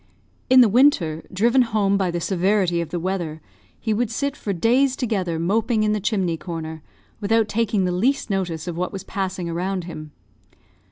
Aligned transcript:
In 0.49 0.61
the 0.61 0.67
winter, 0.67 1.23
driven 1.31 1.61
home 1.61 1.95
by 1.95 2.09
the 2.09 2.19
severity 2.19 2.81
of 2.81 2.89
the 2.89 2.99
weather, 2.99 3.39
he 3.79 3.93
would 3.93 4.09
sit 4.09 4.35
for 4.35 4.51
days 4.51 4.95
together 4.95 5.37
moping 5.37 5.83
in 5.83 5.91
the 5.93 5.99
chimney 5.99 6.37
corner, 6.37 6.81
without 7.19 7.47
taking 7.47 7.85
the 7.85 7.91
least 7.91 8.27
notice 8.27 8.67
of 8.67 8.75
what 8.75 8.91
was 8.91 9.03
passing 9.03 9.47
around 9.47 9.83
him. 9.83 10.11